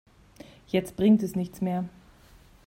[0.65, 1.87] Jetzt bringt es nichts mehr.